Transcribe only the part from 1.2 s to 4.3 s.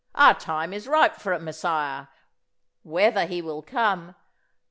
a Messiah. Whether he will come